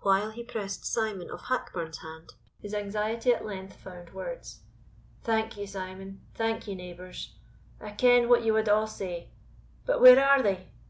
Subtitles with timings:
[0.00, 2.32] While he pressed Simon of Hackburn's hand,
[2.62, 4.60] his anxiety at length found words.
[5.24, 7.34] "Thank ye, Simon thank ye, neighbours
[7.78, 9.28] I ken what ye wad a' say.
[9.84, 10.70] But where are they?